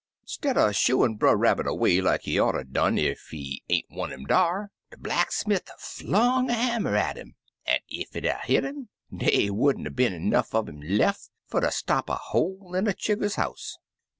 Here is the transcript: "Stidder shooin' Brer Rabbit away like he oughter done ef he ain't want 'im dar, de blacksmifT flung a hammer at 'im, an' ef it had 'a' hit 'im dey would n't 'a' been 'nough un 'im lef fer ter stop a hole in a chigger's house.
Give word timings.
"Stidder 0.25 0.73
shooin' 0.73 1.15
Brer 1.17 1.35
Rabbit 1.37 1.67
away 1.67 2.01
like 2.01 2.21
he 2.21 2.39
oughter 2.39 2.63
done 2.63 2.97
ef 2.97 3.27
he 3.29 3.61
ain't 3.69 3.85
want 3.91 4.11
'im 4.13 4.23
dar, 4.25 4.71
de 4.89 4.97
blacksmifT 4.97 5.69
flung 5.77 6.49
a 6.49 6.55
hammer 6.55 6.95
at 6.95 7.19
'im, 7.19 7.35
an' 7.67 7.81
ef 7.91 8.15
it 8.15 8.23
had 8.23 8.25
'a' 8.25 8.47
hit 8.47 8.65
'im 8.65 8.89
dey 9.15 9.51
would 9.51 9.77
n't 9.77 9.85
'a' 9.85 9.91
been 9.91 10.27
'nough 10.27 10.55
un 10.55 10.67
'im 10.69 10.81
lef 10.81 11.29
fer 11.45 11.61
ter 11.61 11.69
stop 11.69 12.09
a 12.09 12.15
hole 12.15 12.73
in 12.73 12.87
a 12.87 12.93
chigger's 12.95 13.35
house. 13.35 13.77